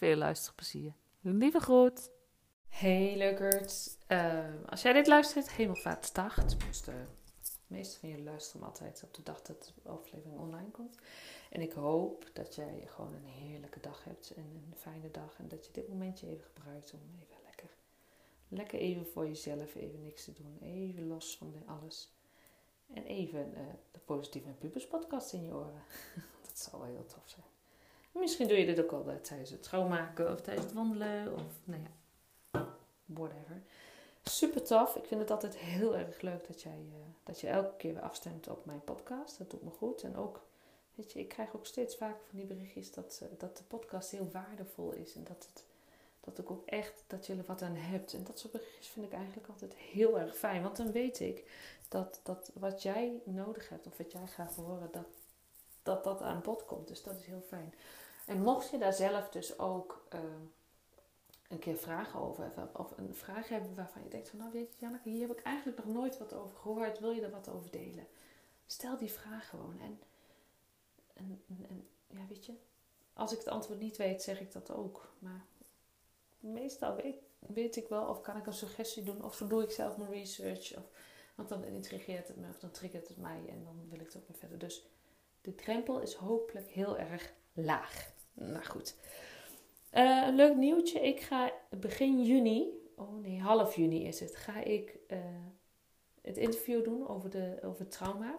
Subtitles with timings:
[0.00, 0.92] Veel luisterplezier.
[1.20, 2.10] Lieve groet.
[2.68, 3.98] Hey leukert.
[4.08, 6.34] Uh, als jij dit luistert, hemelvaartsdag.
[6.44, 6.92] Dus de
[7.66, 10.98] meeste van jullie luisteren altijd op de dag dat de aflevering online komt.
[11.50, 15.38] En ik hoop dat jij gewoon een heerlijke dag hebt en een fijne dag.
[15.38, 17.70] En dat je dit momentje even gebruikt om even lekker,
[18.48, 20.58] lekker even voor jezelf, even niks te doen.
[20.60, 22.12] Even los van alles.
[22.94, 23.58] En even uh,
[23.90, 25.82] de Positieve Pubers podcast in je oren.
[26.46, 27.59] dat zou wel heel tof zijn.
[28.12, 31.80] Misschien doe je dit ook al tijdens het schoonmaken of tijdens het wandelen of nou
[31.82, 31.90] ja,
[33.04, 33.62] whatever.
[34.22, 34.96] Super tof.
[34.96, 38.02] Ik vind het altijd heel erg leuk dat jij uh, dat je elke keer weer
[38.02, 39.38] afstemt op mijn podcast.
[39.38, 40.02] Dat doet me goed.
[40.02, 40.40] En ook,
[40.94, 44.10] weet je, ik krijg ook steeds vaker van die berichtjes dat, uh, dat de podcast
[44.10, 45.14] heel waardevol is.
[45.14, 45.64] En dat, het,
[46.20, 48.12] dat ik ook echt, dat je er wat aan hebt.
[48.12, 50.62] En dat soort berichtjes vind ik eigenlijk altijd heel erg fijn.
[50.62, 51.50] Want dan weet ik
[51.88, 55.06] dat, dat wat jij nodig hebt of wat jij graag horen, dat,
[55.82, 56.88] dat dat aan bod komt.
[56.88, 57.74] Dus dat is heel fijn.
[58.26, 60.20] En mocht je daar zelf dus ook uh,
[61.48, 64.80] een keer vragen over of een vraag hebben waarvan je denkt van nou weet je
[64.80, 67.70] Janneke, hier heb ik eigenlijk nog nooit wat over gehoord, wil je er wat over
[67.70, 68.06] delen?
[68.66, 69.80] Stel die vraag gewoon.
[69.80, 70.00] En,
[71.14, 72.52] en, en ja, weet je,
[73.12, 75.12] als ik het antwoord niet weet, zeg ik dat ook.
[75.18, 75.44] Maar
[76.38, 79.70] meestal weet, weet ik wel of kan ik een suggestie doen of zo doe ik
[79.70, 80.76] zelf mijn research.
[80.76, 80.84] Of,
[81.34, 84.16] want dan intrigeert het me of dan triggert het mij en dan wil ik het
[84.16, 84.58] ook weer verder.
[84.58, 84.86] Dus
[85.40, 88.12] de drempel is hopelijk heel erg laag.
[88.32, 88.96] Nou goed.
[89.94, 91.00] Uh, een leuk nieuwtje.
[91.00, 95.18] Ik ga begin juni, oh nee, half juni is het, ga ik uh,
[96.22, 98.38] het interview doen over, de, over trauma.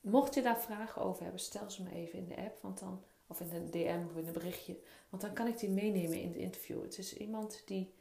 [0.00, 3.02] Mocht je daar vragen over hebben, stel ze me even in de app, want dan,
[3.26, 4.78] of in de DM of in een berichtje.
[5.08, 6.82] Want dan kan ik die meenemen in het interview.
[6.82, 7.92] Het is iemand die,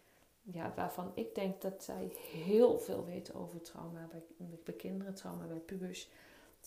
[0.41, 4.21] ja, waarvan ik denk dat zij heel veel weten over trauma bij,
[4.63, 6.09] bij kinderen, trauma bij pubers,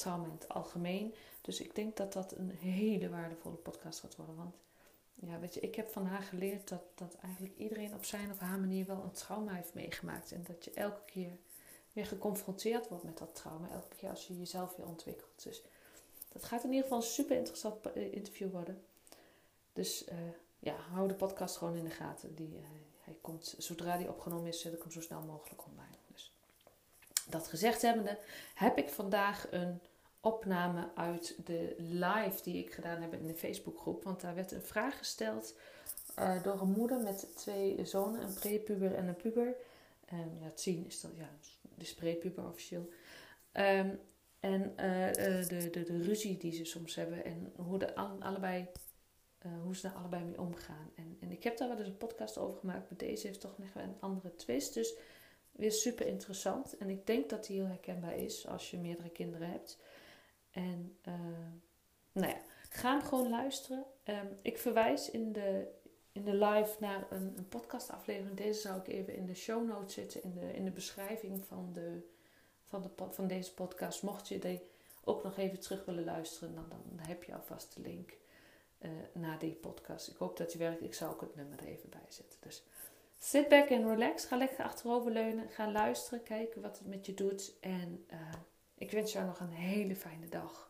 [0.00, 1.14] trauma in het algemeen.
[1.40, 4.36] Dus ik denk dat dat een hele waardevolle podcast gaat worden.
[4.36, 4.54] Want
[5.14, 8.38] ja, weet je, ik heb van haar geleerd dat, dat eigenlijk iedereen op zijn of
[8.38, 10.32] haar manier wel een trauma heeft meegemaakt.
[10.32, 11.36] En dat je elke keer
[11.92, 13.70] weer geconfronteerd wordt met dat trauma.
[13.70, 15.42] Elke keer als je jezelf weer ontwikkelt.
[15.42, 15.62] Dus
[16.28, 18.84] dat gaat in ieder geval een super interessant eh, interview worden.
[19.72, 20.14] Dus uh,
[20.58, 22.34] ja, hou de podcast gewoon in de gaten.
[22.34, 22.64] Die, uh,
[23.00, 25.96] hij komt, zodra die opgenomen is, zet ik hem zo snel mogelijk online.
[26.12, 26.32] Dus
[27.28, 28.18] dat gezegd hebbende,
[28.54, 29.80] heb ik vandaag een
[30.20, 34.04] opname uit de live die ik gedaan heb in de Facebookgroep.
[34.04, 35.54] Want daar werd een vraag gesteld
[36.18, 39.54] uh, door een moeder met twee zonen, een prepuber en een puber.
[40.12, 41.30] Um, ja, het zien is dat, ja,
[41.74, 42.88] de prepuber officieel.
[43.52, 44.00] Um,
[44.40, 45.12] en uh,
[45.48, 48.68] de, de, de ruzie die ze soms hebben en hoe, de, allebei,
[49.62, 50.90] hoe ze daar allebei mee omgaan.
[50.94, 53.58] En, en ik heb daar wel eens een podcast over gemaakt, maar deze heeft toch
[53.58, 54.74] nog een andere twist.
[54.74, 54.94] Dus
[55.52, 56.76] weer super interessant.
[56.76, 59.78] En ik denk dat die heel herkenbaar is als je meerdere kinderen hebt.
[60.50, 61.14] En uh,
[62.12, 63.84] nou ja, ga hem gewoon luisteren.
[64.04, 65.68] Um, ik verwijs in de,
[66.12, 68.36] in de live naar een, een podcastaflevering.
[68.36, 71.70] Deze zou ik even in de show notes zetten, in de, in de beschrijving van,
[71.72, 72.08] de,
[72.66, 74.02] van, de, van deze podcast.
[74.02, 74.60] Mocht je die
[75.04, 78.12] ook nog even terug willen luisteren, dan, dan heb je alvast de link
[78.80, 80.08] uh, naar die podcast.
[80.08, 80.82] Ik hoop dat je werkt.
[80.82, 82.38] Ik zal ook het nummer er even bij zetten.
[82.40, 82.62] Dus
[83.18, 84.24] sit back and relax.
[84.24, 85.48] Ga lekker achteroverleunen.
[85.48, 86.22] Ga luisteren.
[86.22, 87.52] Kijken wat het met je doet.
[87.60, 88.06] En...
[88.12, 88.18] Uh,
[88.80, 90.68] ik wens jou nog een hele fijne dag.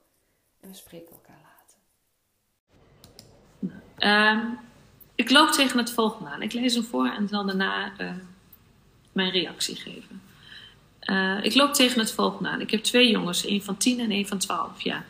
[0.61, 1.79] En we spreken elkaar later.
[4.39, 4.59] Um,
[5.15, 6.43] ik loop tegen het volgende aan.
[6.43, 8.13] Ik lees hem voor en zal daarna uh,
[9.13, 10.23] mijn reactie geven.
[11.03, 12.61] Uh, ik loop tegen het volgende aan.
[12.61, 15.05] Ik heb twee jongens, één van 10 en één van 12 jaar.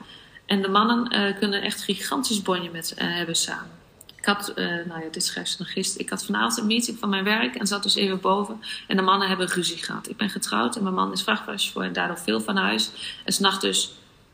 [0.46, 3.79] En de mannen uh, kunnen echt gigantisch bonje met hebben samen.
[4.20, 6.04] Ik had, uh, nou ja, dit schrijft nog gisteren.
[6.04, 8.62] Ik had vanavond een meeting van mijn werk en zat dus even boven.
[8.86, 10.08] En de mannen hebben ruzie gehad.
[10.08, 12.90] Ik ben getrouwd en mijn man is vrachtwagenchauffeur en daardoor veel van huis.
[13.24, 13.92] En s'nachts dus,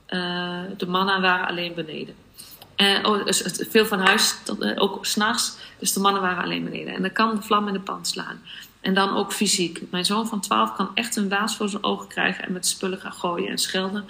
[0.08, 2.14] uh, de mannen waren alleen beneden.
[2.76, 5.56] En, oh, dus veel van huis, tot, uh, ook s'nachts.
[5.78, 6.94] Dus de mannen waren alleen beneden.
[6.94, 8.40] En dan kan de vlam in de pan slaan.
[8.80, 9.82] En dan ook fysiek.
[9.90, 12.98] Mijn zoon van 12 kan echt een waas voor zijn ogen krijgen en met spullen
[12.98, 14.04] gaan gooien en schelden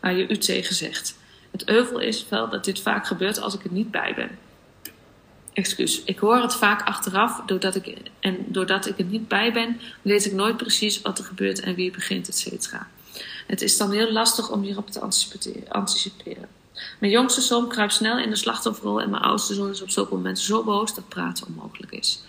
[0.00, 1.18] waar je u tegen zegt.
[1.50, 4.38] Het euvel is wel dat dit vaak gebeurt als ik er niet bij ben.
[5.52, 6.02] Excuus.
[6.04, 10.26] Ik hoor het vaak achteraf, doordat ik, en doordat ik er niet bij ben, weet
[10.26, 12.88] ik nooit precies wat er gebeurt en wie begint, et cetera.
[13.46, 15.00] Het is dan heel lastig om hierop te
[15.68, 16.48] anticiperen.
[17.00, 20.14] Mijn jongste zoon kruipt snel in de slachtofferrol en mijn oudste zoon is op zulke
[20.14, 22.22] momenten zo boos dat praten onmogelijk is.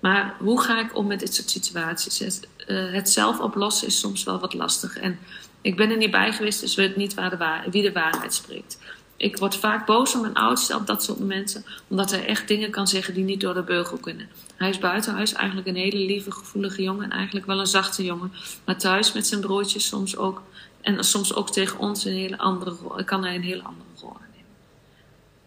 [0.00, 2.18] Maar hoe ga ik om met dit soort situaties?
[2.18, 4.98] Het, uh, het zelf oplossen is soms wel wat lastig.
[4.98, 5.18] En
[5.60, 8.78] ik ben er niet bij geweest, dus weet niet waar de wie de waarheid spreekt.
[9.20, 12.70] Ik word vaak boos op mijn oudste op dat soort momenten, omdat hij echt dingen
[12.70, 14.28] kan zeggen die niet door de beugel kunnen.
[14.56, 18.04] Hij is buiten huis eigenlijk een hele lieve, gevoelige jongen en eigenlijk wel een zachte
[18.04, 18.32] jongen.
[18.64, 20.42] Maar thuis met zijn broertjes soms ook,
[20.80, 24.54] en soms ook tegen ons een hele andere kan hij een hele andere rol aannemen.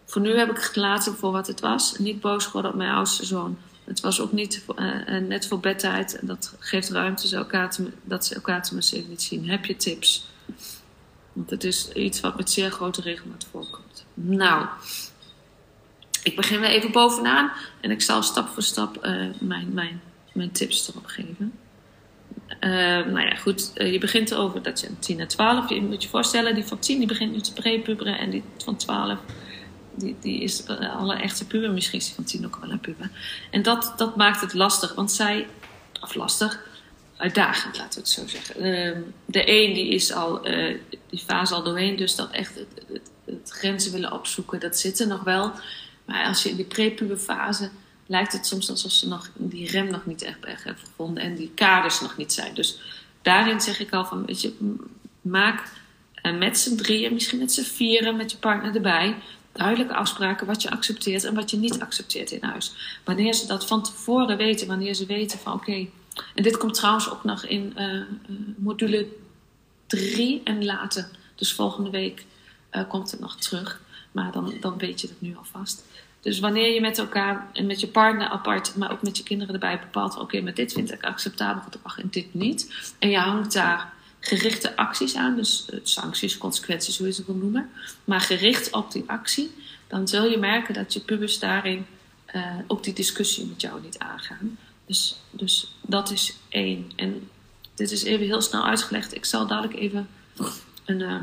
[0.04, 2.90] Voor nu heb ik het gelaten voor wat het was, niet boos geworden op mijn
[2.90, 3.58] oudste zoon.
[3.84, 6.18] Het was ook niet uh, net voor bedtijd.
[6.22, 8.68] Dat geeft ruimte ze elkaar te, dat ze elkaar
[9.08, 9.48] niet zien.
[9.48, 10.26] Heb je tips?
[11.34, 14.04] Want het is iets wat met zeer grote regelmaat voorkomt.
[14.14, 14.66] Nou,
[16.22, 17.52] ik begin weer even bovenaan.
[17.80, 20.00] En ik zal stap voor stap uh, mijn, mijn,
[20.32, 21.52] mijn tips erop geven.
[22.60, 22.70] Uh,
[23.06, 23.72] nou ja, goed.
[23.74, 25.68] Uh, je begint erover dat je 10 en 12.
[25.68, 28.18] Je moet je voorstellen, die van 10 die begint nu te prepuberen.
[28.18, 29.18] En die van 12
[29.96, 32.80] die, die is al een echte puber, misschien is die van tien ook wel een
[32.80, 33.10] puber.
[33.50, 35.46] En dat, dat maakt het lastig, want zij,
[36.00, 36.66] of lastig,
[37.16, 38.66] uitdagend, laten we het zo zeggen.
[38.66, 40.78] Uh, de een die is al, uh,
[41.10, 45.06] die fase al doorheen, dus dat echt het, het, grenzen willen opzoeken, dat zit er
[45.06, 45.52] nog wel.
[46.04, 47.70] Maar als je in die prepuberfase
[48.06, 51.52] lijkt het soms alsof ze nog die rem nog niet echt hebben gevonden en die
[51.54, 52.54] kaders nog niet zijn.
[52.54, 52.78] Dus
[53.22, 54.76] daarin zeg ik al van, weet je,
[55.20, 55.70] maak
[56.22, 59.16] uh, met z'n drieën, misschien met z'n vieren, met je partner erbij
[59.54, 62.72] duidelijke afspraken wat je accepteert en wat je niet accepteert in huis.
[63.04, 65.86] Wanneer ze dat van tevoren weten, wanneer ze weten van oké.
[66.34, 68.02] En dit komt trouwens ook nog in uh,
[68.56, 69.06] module
[69.86, 71.08] 3 en later.
[71.34, 72.24] Dus volgende week
[72.72, 73.80] uh, komt het nog terug.
[74.12, 75.84] Maar dan, dan weet je het nu alvast.
[76.20, 79.54] Dus wanneer je met elkaar en met je partner apart, maar ook met je kinderen
[79.54, 82.74] erbij bepaalt: oké, maar dit vind ik acceptabel gedrag en dit niet.
[82.98, 87.34] En je hangt daar gerichte acties aan, dus eh, sancties, consequenties, hoe je ze wil
[87.34, 87.70] noemen,
[88.04, 89.54] maar gericht op die actie,
[89.88, 91.86] dan zul je merken dat je pubers daarin
[92.34, 94.58] uh, ook die discussie met jou niet aangaan.
[94.86, 96.90] Dus, dus dat is één.
[96.96, 97.30] En
[97.74, 99.14] dit is even heel snel uitgelegd.
[99.14, 100.08] Ik zal dadelijk even
[100.84, 101.00] een.
[101.00, 101.20] Uh,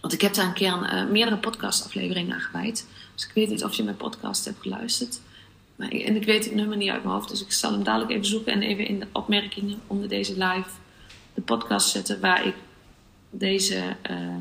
[0.00, 2.86] want ik heb daar een keer een, uh, meerdere podcastafleveringen aan gewijd.
[3.14, 5.20] Dus ik weet niet of je mijn podcast hebt geluisterd.
[5.76, 7.28] Maar, en ik weet het nummer niet uit mijn hoofd.
[7.28, 10.70] Dus ik zal hem dadelijk even zoeken en even in de opmerkingen onder deze live
[11.34, 12.54] de podcast zetten waar ik
[13.30, 14.36] deze, uh,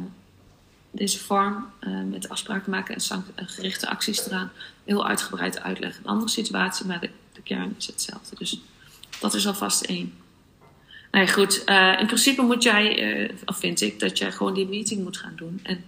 [0.92, 1.66] deze vorm
[2.10, 2.96] met afspraken maken
[3.36, 4.52] en gerichte acties eraan
[4.84, 5.98] heel uitgebreid uitleg.
[5.98, 7.10] Een andere situatie, maar
[7.44, 8.36] de, kern is hetzelfde.
[8.36, 8.62] Dus
[9.20, 10.14] dat is alvast één.
[11.12, 11.64] Nou goed.
[12.00, 15.60] in principe moet jij, of vind ik, dat jij gewoon die meeting moet gaan doen.
[15.64, 15.84] En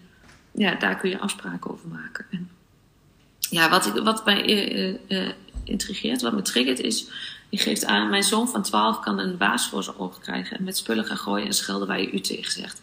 [0.51, 2.25] ja, daar kun je afspraken over maken.
[2.29, 2.49] En
[3.39, 4.99] ja, wat, ik, wat mij
[5.63, 7.07] intrigeert, wat me triggert, is
[7.51, 10.63] die geeft aan, mijn zoon van 12 kan een waas voor zijn ogen krijgen en
[10.63, 12.81] met spullen gaan gooien en schelden waar je u tegen zegt.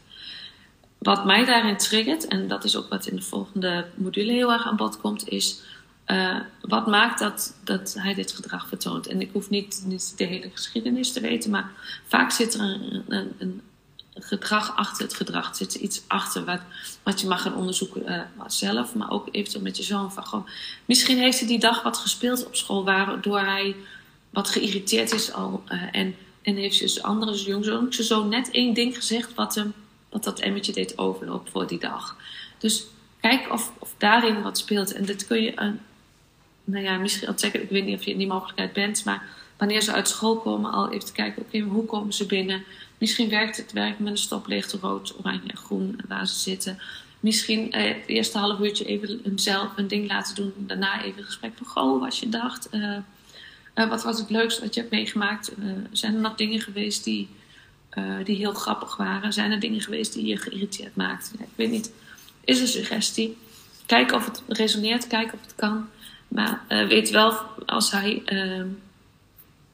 [0.98, 4.66] Wat mij daarin triggert, en dat is ook wat in de volgende module heel erg
[4.66, 5.60] aan bod komt, is
[6.10, 9.06] uh, wat maakt dat, dat hij dit gedrag vertoont.
[9.06, 11.70] En ik hoef niet, niet de hele geschiedenis te weten, maar
[12.06, 13.62] vaak zit er een, een, een
[14.14, 15.48] gedrag achter het gedrag.
[15.48, 16.60] Er zit iets achter wat,
[17.02, 20.12] wat je mag gaan onderzoeken uh, zelf, maar ook eventueel met je zoon.
[20.12, 20.46] Van,
[20.84, 23.76] misschien heeft hij die dag wat gespeeld op school, waardoor hij
[24.30, 25.62] wat geïrriteerd is al.
[25.68, 29.74] Uh, en, en heeft dus andere jongzoon zo net één ding gezegd wat hem
[30.08, 32.16] wat dat emmetje deed overlopen voor die dag.
[32.58, 32.86] Dus
[33.20, 34.92] kijk of, of daarin wat speelt.
[34.92, 35.68] En dit kun je, uh,
[36.70, 39.22] nou ja, misschien zeggen, ik weet niet of je in die mogelijkheid bent, maar
[39.56, 42.64] wanneer ze uit school komen, al even te kijken, oké, hoe komen ze binnen?
[42.98, 46.78] Misschien werkt het werk met een stoplicht, rood, oranje en groen, waar ze zitten.
[47.20, 50.52] Misschien eh, het eerste half uurtje even zelf een ding laten doen.
[50.56, 52.68] Daarna even een gesprek van, goh, was je dacht.
[52.72, 52.96] Uh,
[53.74, 55.52] uh, wat was het leukste wat je hebt meegemaakt?
[55.58, 57.28] Uh, zijn er nog dingen geweest die,
[58.24, 59.32] die heel grappig waren?
[59.32, 61.40] Zijn er dingen geweest die je geïrriteerd maakten?
[61.40, 61.92] Ik weet niet.
[62.44, 63.36] Is een suggestie.
[63.86, 65.88] Kijk of het resoneert, kijk of het kan.
[66.28, 67.32] Maar weet wel,
[67.66, 68.22] als hij.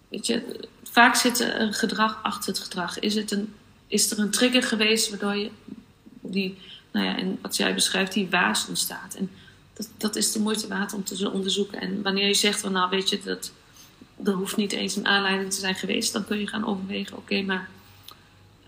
[0.08, 2.98] weet je, vaak zit er een gedrag achter het gedrag.
[2.98, 3.54] Is, het een,
[3.86, 5.50] is er een trigger geweest waardoor je
[6.20, 6.58] die,
[6.92, 9.14] nou ja, en wat jij beschrijft, die waas ontstaat?
[9.14, 9.30] En
[9.72, 11.80] dat, dat is de moeite waard om te onderzoeken.
[11.80, 13.52] En wanneer je zegt, van, nou weet je, dat
[14.24, 16.12] er hoeft niet eens een aanleiding te zijn geweest.
[16.12, 17.68] Dan kun je gaan overwegen, oké, maar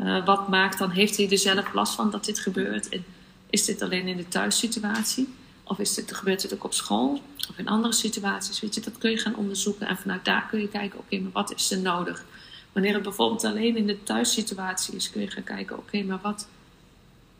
[0.00, 2.88] uh, wat maakt dan, heeft hij er zelf last van dat dit gebeurt?
[2.88, 3.04] En
[3.50, 5.34] is dit alleen in de thuissituatie?
[5.68, 8.60] Of is dit, gebeurt het ook op school of in andere situaties?
[8.60, 11.32] Weet je, dat kun je gaan onderzoeken en vanuit daar kun je kijken: oké, maar
[11.32, 12.24] wat is er nodig?
[12.72, 16.48] Wanneer het bijvoorbeeld alleen in de thuissituatie is, kun je gaan kijken: oké, maar wat,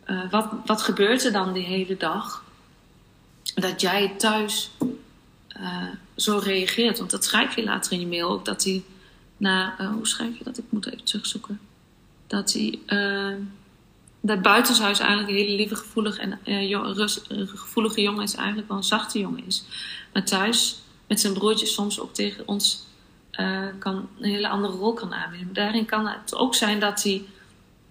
[0.07, 2.45] uh, wat, wat gebeurt er dan die hele dag?
[3.55, 4.71] Dat jij thuis
[5.61, 6.99] uh, zo reageert.
[6.99, 8.85] Want dat schrijf je later in je mail ook, dat hij
[9.37, 10.59] na, uh, hoe schrijf je dat?
[10.59, 11.61] Ik moet even terugzoeken.
[12.27, 12.79] Dat hij
[14.21, 18.85] dat buitenshuis eigenlijk een hele lieve, gevoelig en uh, gevoelige jongen is, eigenlijk wel een
[18.85, 19.65] zachte jongen is.
[20.13, 22.87] Maar thuis met zijn broertjes soms ook tegen ons
[23.33, 25.55] uh, kan een hele andere rol kan aannemen.
[25.55, 27.25] Daarin kan het ook zijn dat hij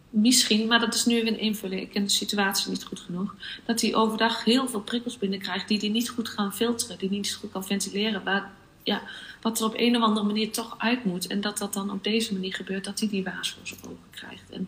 [0.10, 3.36] misschien, maar dat is nu even een invulling, ik ken de situatie niet goed genoeg,
[3.66, 7.34] dat hij overdag heel veel prikkels binnenkrijgt die hij niet goed kan filteren, die niet
[7.34, 8.24] goed kan ventileren.
[8.24, 8.52] Waar,
[8.84, 9.02] ja,
[9.42, 11.28] wat er op een of andere manier toch uit moet.
[11.28, 14.50] En dat dat dan op deze manier gebeurt, dat hij die waas ogen krijgt.
[14.50, 14.68] En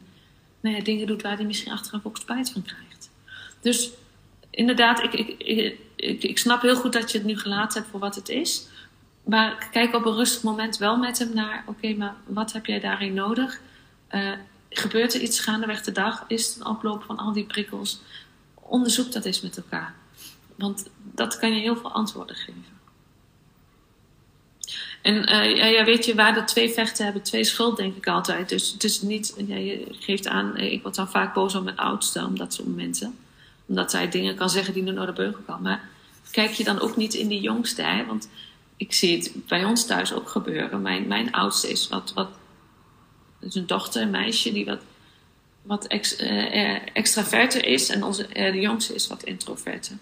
[0.59, 3.09] nou ja, dingen doet waar hij misschien achteraf ook spijt van krijgt.
[3.61, 3.91] Dus
[4.49, 7.99] inderdaad, ik, ik, ik, ik, snap heel goed dat je het nu gelaten hebt voor
[7.99, 8.67] wat het is.
[9.23, 12.79] Maar kijk op een rustig moment wel met hem naar: oké, maar wat heb jij
[12.79, 13.61] daarin nodig?
[14.11, 14.31] Uh,
[14.69, 16.25] gebeurt er iets gaandeweg de dag?
[16.27, 18.01] Is het een oploop van al die prikkels?
[18.53, 19.95] Onderzoek dat eens met elkaar.
[20.55, 22.76] Want dat kan je heel veel antwoorden geven.
[25.07, 28.49] En uh, ja, weet je, waar de twee vechten hebben, twee schuld, denk ik altijd.
[28.49, 31.63] Dus het is niet, ja, je geeft aan, eh, ik word dan vaak boos op
[31.63, 33.17] mijn oudste, om dat soort momenten.
[33.65, 35.61] Omdat zij dingen kan zeggen die naar de beugel kan.
[35.61, 35.89] Maar
[36.31, 38.05] kijk je dan ook niet in die jongste, hè?
[38.05, 38.29] Want
[38.77, 40.81] ik zie het bij ons thuis ook gebeuren.
[40.81, 42.29] Mijn, mijn oudste is wat, wat
[43.39, 44.81] is een dochter, een meisje die wat,
[45.61, 47.89] wat ex, uh, extraverter is.
[47.89, 49.97] En onze, de jongste is wat introverter.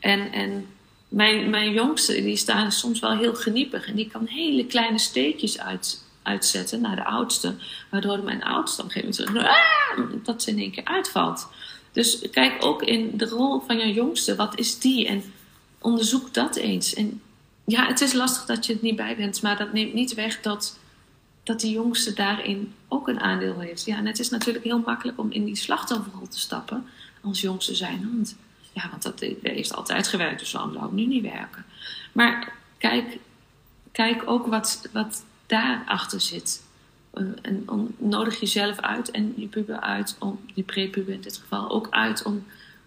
[0.00, 0.66] En, en
[1.10, 3.86] mijn, mijn jongste, die staan soms wel heel geniepig.
[3.86, 7.54] En die kan hele kleine steekjes uit, uitzetten naar de oudste.
[7.90, 10.24] Waardoor mijn oudste op een gegeven moment ah!
[10.24, 11.48] dat ze in één keer uitvalt.
[11.92, 14.36] Dus kijk ook in de rol van je jongste.
[14.36, 15.06] Wat is die?
[15.06, 15.22] En
[15.78, 16.94] onderzoek dat eens.
[16.94, 17.20] En
[17.64, 19.42] ja, het is lastig dat je het niet bij bent.
[19.42, 20.78] Maar dat neemt niet weg dat,
[21.42, 23.84] dat die jongste daarin ook een aandeel heeft.
[23.84, 26.86] Ja, en het is natuurlijk heel makkelijk om in die slachtofferrol te stappen.
[27.22, 28.10] Als jongste zijn.
[28.14, 28.36] Want
[28.72, 31.64] ja, want dat heeft altijd gewerkt, dus waarom zou het nu niet werken?
[32.12, 33.18] Maar kijk,
[33.92, 36.62] kijk ook wat, wat daarachter zit.
[37.14, 37.66] Uh, en
[37.98, 42.22] nodig jezelf uit en je puber uit, om, je prepuber in dit geval, ook uit
[42.22, 42.46] om,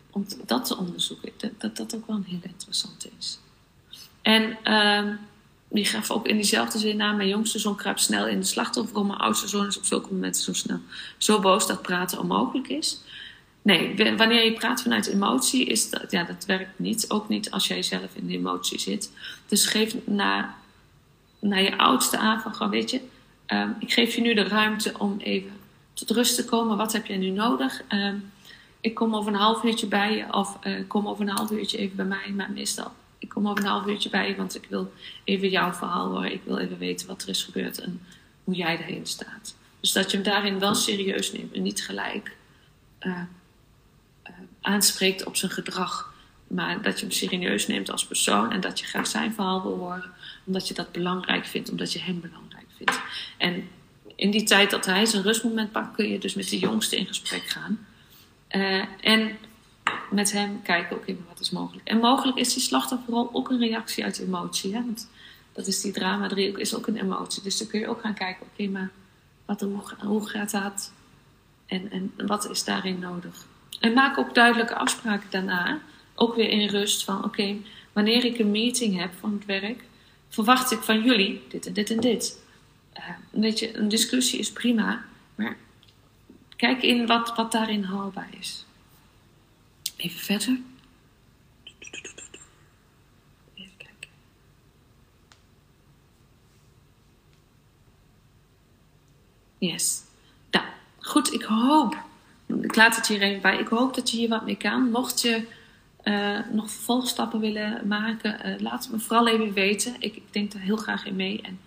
[0.10, 1.32] om dat te onderzoeken.
[1.38, 3.40] Dat, dat dat ook wel een heel interessant is.
[4.22, 5.16] En uh,
[5.70, 7.16] die gaf ook in diezelfde zin aan.
[7.16, 9.04] Mijn jongste zoon kruipt snel in de slachtofferrol.
[9.04, 10.80] Mijn oudste zoon is op zulke momenten zo snel
[11.18, 13.02] zo boos dat praten onmogelijk is.
[13.64, 17.06] Nee, wanneer je praat vanuit emotie, is dat, ja, dat werkt niet.
[17.10, 19.12] Ook niet als jij zelf in de emotie zit.
[19.48, 20.56] Dus geef naar,
[21.40, 23.02] naar je oudste aan van, weet je,
[23.48, 25.52] um, ik geef je nu de ruimte om even
[25.94, 26.78] tot rust te komen.
[26.78, 27.82] Wat heb jij nu nodig?
[27.90, 28.32] Um,
[28.82, 31.78] ik kom over een half uurtje bij je, of uh, kom over een half uurtje
[31.78, 32.32] even bij mij.
[32.36, 34.94] Maar meestal, ik kom over een half uurtje bij je, want ik wil
[35.24, 36.32] even jouw verhaal horen.
[36.32, 38.02] Ik wil even weten wat er is gebeurd en
[38.44, 39.56] hoe jij erin staat.
[39.80, 42.36] Dus dat je hem daarin wel serieus neemt en niet gelijk.
[43.00, 43.22] Uh,
[44.64, 46.14] aanspreekt op zijn gedrag.
[46.48, 49.78] Maar dat je hem serieus neemt als persoon en dat je graag zijn verhaal wil
[49.78, 50.12] horen,
[50.44, 53.02] omdat je dat belangrijk vindt, omdat je hem belangrijk vindt.
[53.38, 53.68] En
[54.16, 57.06] in die tijd dat hij zijn rustmoment pakt, kun je dus met de jongste in
[57.06, 57.86] gesprek gaan.
[58.52, 59.38] Uh, en
[60.12, 61.88] met hem kijken, oké, okay, wat is mogelijk.
[61.88, 64.74] En mogelijk is die slachtofferrol ook een reactie uit emotie.
[64.74, 64.86] Hè?
[64.86, 65.10] Want
[65.52, 67.44] dat is die drama driehoek, is ook een emotie.
[67.44, 68.92] Dus dan kun je ook gaan kijken, oké, maar
[69.46, 70.92] wat, hoe, hoe gaat dat?
[71.66, 73.46] En, en wat is daarin nodig?
[73.84, 75.80] En maak ook duidelijke afspraken daarna.
[76.16, 77.56] Ook weer in rust van oké,
[77.94, 79.84] wanneer ik een meeting heb van het werk,
[80.30, 82.40] verwacht ik van jullie dit en dit en dit.
[82.98, 85.58] Uh, weet je, een discussie is prima, maar
[86.56, 88.66] kijk in wat, wat daarin haalbaar is.
[89.96, 90.60] Even verder.
[93.54, 94.10] Even kijken.
[99.58, 100.02] Yes.
[100.52, 100.66] Nou,
[101.00, 102.12] goed, ik hoop
[102.62, 103.58] ik laat het hierin bij.
[103.58, 104.92] Ik hoop dat je hier wat mee kan.
[104.92, 105.48] Mocht je
[106.04, 109.96] eh, nog volgstappen willen maken, eh, laat het me vooral even weten.
[110.00, 111.42] Ik, ik, denk daar heel graag in mee.
[111.42, 111.60] En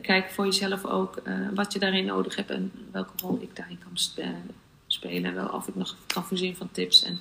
[0.00, 3.78] kijk voor jezelf ook eh, wat je daarin nodig hebt en welke rol ik daarin
[3.78, 4.26] kan
[4.86, 5.54] spelen.
[5.54, 7.18] Of ik nog kan voorzien van tips en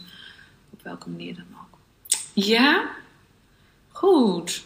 [0.69, 1.77] op welke manier dan ook.
[2.33, 2.89] Ja?
[3.87, 4.63] Goed.